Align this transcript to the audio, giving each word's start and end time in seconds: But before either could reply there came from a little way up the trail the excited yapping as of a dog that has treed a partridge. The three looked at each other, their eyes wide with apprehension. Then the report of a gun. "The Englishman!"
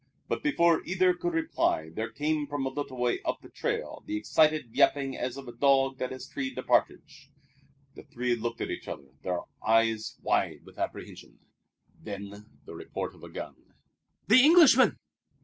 But 0.27 0.41
before 0.41 0.81
either 0.83 1.13
could 1.13 1.33
reply 1.35 1.89
there 1.89 2.09
came 2.09 2.47
from 2.47 2.65
a 2.65 2.69
little 2.69 2.97
way 2.97 3.21
up 3.21 3.43
the 3.43 3.49
trail 3.49 4.01
the 4.07 4.17
excited 4.17 4.71
yapping 4.75 5.15
as 5.15 5.37
of 5.37 5.47
a 5.47 5.51
dog 5.51 5.99
that 5.99 6.11
has 6.11 6.27
treed 6.27 6.57
a 6.57 6.63
partridge. 6.63 7.29
The 7.93 8.01
three 8.01 8.35
looked 8.35 8.61
at 8.61 8.71
each 8.71 8.87
other, 8.87 9.11
their 9.21 9.41
eyes 9.63 10.17
wide 10.23 10.65
with 10.65 10.79
apprehension. 10.79 11.37
Then 12.01 12.47
the 12.65 12.73
report 12.73 13.13
of 13.13 13.23
a 13.23 13.29
gun. 13.29 13.75
"The 14.25 14.41
Englishman!" 14.41 14.97